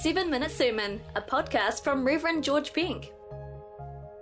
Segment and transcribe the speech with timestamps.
[0.00, 3.10] Seven Minute Sermon, a podcast from Reverend George Pink.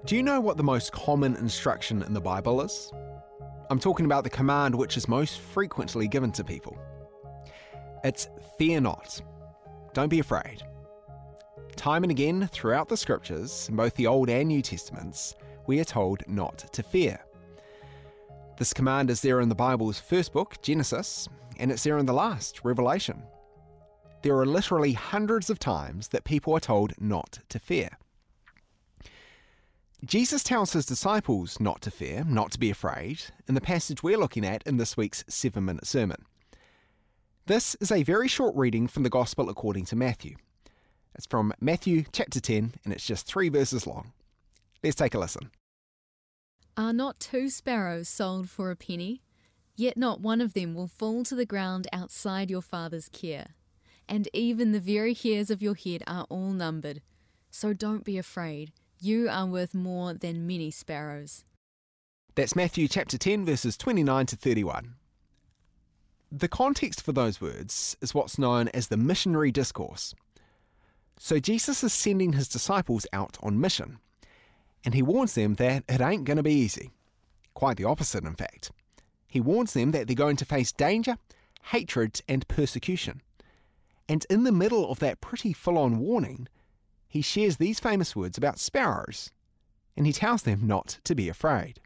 [0.06, 2.90] Do you know what the most common instruction in the Bible is?
[3.68, 6.78] I'm talking about the command which is most frequently given to people.
[8.04, 8.26] It's
[8.56, 9.20] fear not.
[9.92, 10.62] Don't be afraid.
[11.76, 15.34] Time and again throughout the scriptures, in both the Old and New Testaments,
[15.66, 17.20] we are told not to fear.
[18.58, 22.14] This command is there in the Bible's first book, Genesis, and it's there in the
[22.14, 23.22] last, Revelation.
[24.22, 27.90] There are literally hundreds of times that people are told not to fear.
[30.04, 34.18] Jesus tells his disciples not to fear, not to be afraid, in the passage we're
[34.18, 36.24] looking at in this week's seven minute sermon.
[37.46, 40.36] This is a very short reading from the Gospel according to Matthew.
[41.14, 44.12] It's from Matthew chapter 10, and it's just three verses long.
[44.82, 45.50] Let's take a listen.
[46.76, 49.22] Are not two sparrows sold for a penny?
[49.76, 53.54] Yet not one of them will fall to the ground outside your Father's care.
[54.08, 57.02] And even the very hairs of your head are all numbered.
[57.50, 58.72] So don't be afraid.
[59.00, 61.44] You are worth more than many sparrows.
[62.34, 64.94] That's Matthew chapter 10, verses 29 to 31.
[66.30, 70.14] The context for those words is what's known as the missionary discourse.
[71.18, 73.98] So Jesus is sending his disciples out on mission,
[74.84, 76.90] and he warns them that it ain't going to be easy.
[77.54, 78.70] Quite the opposite, in fact.
[79.26, 81.16] He warns them that they're going to face danger,
[81.70, 83.22] hatred, and persecution.
[84.08, 86.48] And in the middle of that pretty full on warning,
[87.08, 89.30] he shares these famous words about sparrows,
[89.96, 91.80] and he tells them not to be afraid.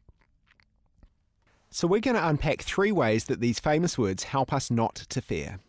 [1.70, 5.20] So, we're going to unpack three ways that these famous words help us not to
[5.20, 5.60] fear.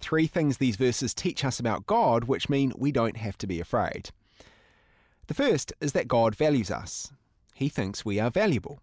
[0.00, 3.60] Three things these verses teach us about God, which mean we don't have to be
[3.60, 4.10] afraid.
[5.26, 7.12] The first is that God values us.
[7.54, 8.80] He thinks we are valuable.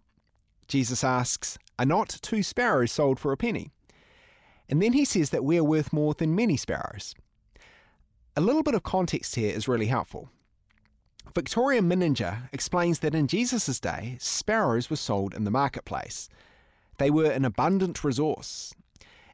[0.68, 3.72] Jesus asks, Are not two sparrows sold for a penny?
[4.70, 7.16] And then he says that we are worth more than many sparrows.
[8.36, 10.30] A little bit of context here is really helpful.
[11.34, 16.30] Victoria Mininger explains that in Jesus' day, sparrows were sold in the marketplace.
[16.98, 18.74] They were an abundant resource,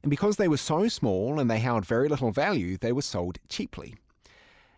[0.01, 3.39] and because they were so small and they held very little value, they were sold
[3.47, 3.95] cheaply.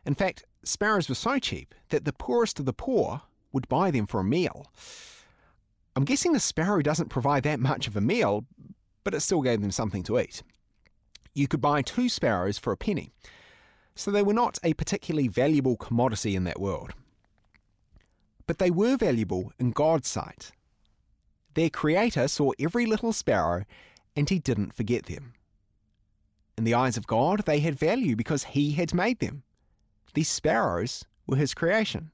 [0.05, 4.05] In fact, sparrows were so cheap that the poorest of the poor would buy them
[4.05, 4.67] for a meal.
[5.95, 8.45] I'm guessing the sparrow doesn't provide that much of a meal,
[9.05, 10.43] but it still gave them something to eat.
[11.33, 13.13] You could buy two sparrows for a penny,
[13.95, 16.91] so they were not a particularly valuable commodity in that world.
[18.47, 20.51] But they were valuable in God's sight.
[21.53, 23.63] Their Creator saw every little sparrow
[24.15, 25.33] and He didn't forget them.
[26.57, 29.43] In the eyes of God, they had value because He had made them.
[30.13, 32.11] These sparrows were His creation.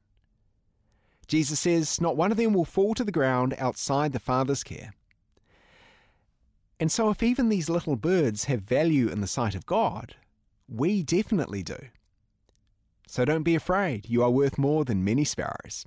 [1.28, 4.94] Jesus says, Not one of them will fall to the ground outside the Father's care.
[6.81, 10.16] And so, if even these little birds have value in the sight of God,
[10.68, 11.78] we definitely do.
[13.06, 15.86] So don't be afraid, you are worth more than many sparrows.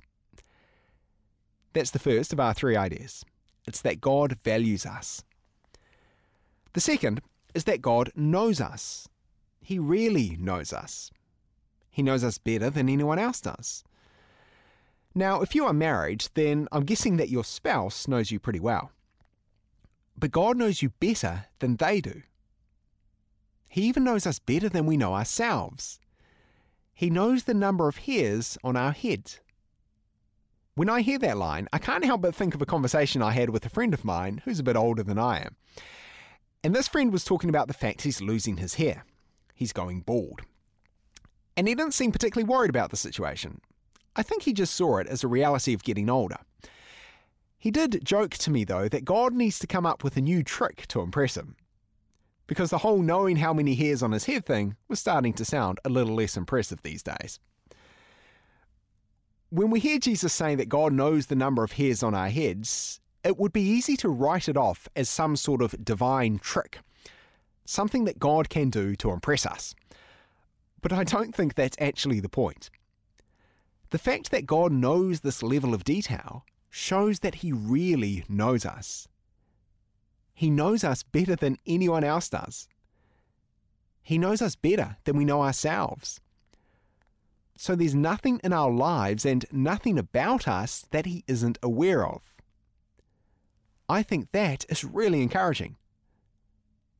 [1.73, 3.25] That's the first of our three ideas.
[3.67, 5.21] It's that God values us.
[6.71, 7.19] The second
[7.53, 9.09] is that God knows us.
[9.61, 11.11] He really knows us.
[11.89, 13.83] He knows us better than anyone else does.
[15.13, 18.91] Now, if you are married, then I'm guessing that your spouse knows you pretty well.
[20.25, 22.23] But God knows you better than they do.
[23.69, 25.99] He even knows us better than we know ourselves.
[26.95, 29.35] He knows the number of hairs on our head.
[30.73, 33.51] When I hear that line, I can't help but think of a conversation I had
[33.51, 35.57] with a friend of mine who's a bit older than I am.
[36.63, 39.05] And this friend was talking about the fact he's losing his hair.
[39.53, 40.41] He's going bald.
[41.55, 43.61] And he didn't seem particularly worried about the situation.
[44.15, 46.39] I think he just saw it as a reality of getting older.
[47.65, 50.43] He did joke to me, though, that God needs to come up with a new
[50.43, 51.55] trick to impress him.
[52.45, 55.79] Because the whole knowing how many hairs on his head thing was starting to sound
[55.83, 57.39] a little less impressive these days.
[59.49, 62.99] When we hear Jesus saying that God knows the number of hairs on our heads,
[63.23, 66.77] it would be easy to write it off as some sort of divine trick,
[67.65, 69.73] something that God can do to impress us.
[70.83, 72.69] But I don't think that's actually the point.
[73.89, 76.45] The fact that God knows this level of detail
[76.75, 79.07] shows that He really knows us.
[80.33, 82.67] He knows us better than anyone else does.
[84.03, 86.19] He knows us better than we know ourselves.
[87.55, 92.21] So there's nothing in our lives and nothing about us that He isn't aware of.
[93.87, 95.77] I think that is really encouraging.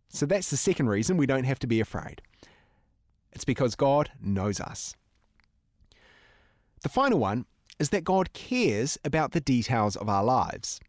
[0.07, 2.21] So that's the second reason we don't have to be afraid.
[3.33, 4.95] It's because God knows us.
[6.81, 7.45] The final one
[7.79, 10.79] is that God cares about the details of our lives.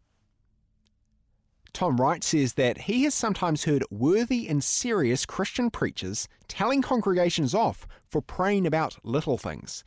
[1.73, 7.53] Tom Wright says that he has sometimes heard worthy and serious Christian preachers telling congregations
[7.53, 9.83] off for praying about little things.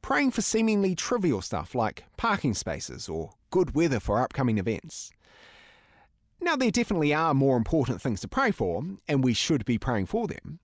[0.00, 5.10] Praying for seemingly trivial stuff like parking spaces or good weather for upcoming events.
[6.40, 10.06] Now, there definitely are more important things to pray for, and we should be praying
[10.06, 10.60] for them.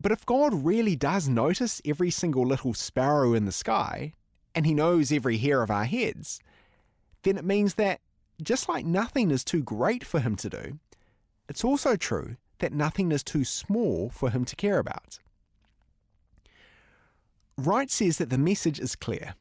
[0.00, 4.14] But if God really does notice every single little sparrow in the sky,
[4.54, 6.40] and He knows every hair of our heads,
[7.22, 8.00] then it means that
[8.42, 10.78] just like nothing is too great for Him to do,
[11.48, 15.18] it's also true that nothing is too small for Him to care about.
[17.58, 19.34] Wright says that the message is clear.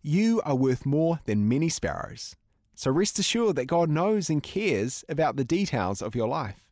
[0.00, 2.34] You are worth more than many sparrows.
[2.74, 6.64] So rest assured that God knows and cares about the details of your life.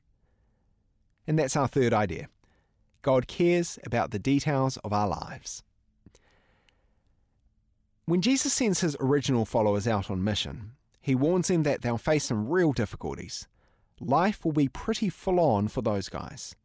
[1.27, 2.29] And that's our third idea
[3.07, 5.63] God cares about the details of our lives.
[8.05, 12.25] When Jesus sends his original followers out on mission, he warns them that they'll face
[12.25, 13.47] some real difficulties.
[14.01, 16.57] Life will be pretty full on for those guys.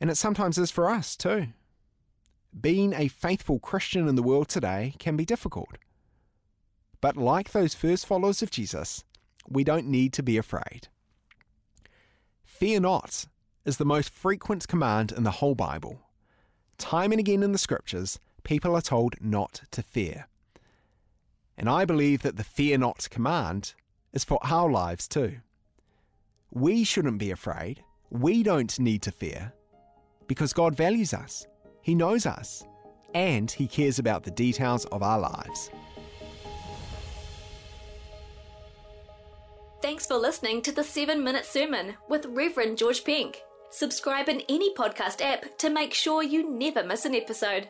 [0.00, 1.46] And it sometimes is for us too.
[2.60, 5.78] Being a faithful Christian in the world today can be difficult.
[7.00, 9.04] But like those first followers of Jesus,
[9.48, 10.88] we don't need to be afraid.
[12.44, 13.26] Fear not
[13.64, 16.00] is the most frequent command in the whole Bible.
[16.78, 20.28] Time and again in the scriptures, people are told not to fear.
[21.58, 23.74] And I believe that the fear not command
[24.12, 25.40] is for our lives too.
[26.50, 27.82] We shouldn't be afraid.
[28.10, 29.52] We don't need to fear
[30.26, 31.46] because God values us,
[31.82, 32.64] He knows us,
[33.14, 35.70] and He cares about the details of our lives.
[39.82, 43.42] Thanks for listening to the 7 Minute Sermon with Reverend George Pink.
[43.70, 47.68] Subscribe in any podcast app to make sure you never miss an episode.